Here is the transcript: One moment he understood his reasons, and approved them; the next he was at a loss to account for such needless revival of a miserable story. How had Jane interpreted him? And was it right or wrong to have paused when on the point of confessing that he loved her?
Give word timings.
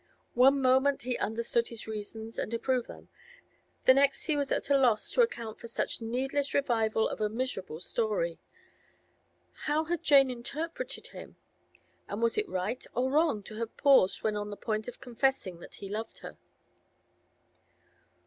One 0.33 0.59
moment 0.59 1.03
he 1.03 1.15
understood 1.19 1.67
his 1.67 1.85
reasons, 1.87 2.39
and 2.39 2.51
approved 2.55 2.87
them; 2.87 3.09
the 3.85 3.93
next 3.93 4.23
he 4.25 4.35
was 4.35 4.51
at 4.51 4.67
a 4.71 4.75
loss 4.75 5.11
to 5.11 5.21
account 5.21 5.59
for 5.59 5.67
such 5.67 6.01
needless 6.01 6.55
revival 6.55 7.07
of 7.07 7.21
a 7.21 7.29
miserable 7.29 7.79
story. 7.79 8.39
How 9.65 9.83
had 9.83 10.01
Jane 10.01 10.31
interpreted 10.31 11.05
him? 11.09 11.35
And 12.07 12.19
was 12.19 12.35
it 12.35 12.49
right 12.49 12.83
or 12.95 13.11
wrong 13.11 13.43
to 13.43 13.57
have 13.57 13.77
paused 13.77 14.23
when 14.23 14.35
on 14.35 14.49
the 14.49 14.57
point 14.57 14.87
of 14.87 15.01
confessing 15.01 15.59
that 15.59 15.75
he 15.75 15.87
loved 15.87 16.17
her? 16.25 16.39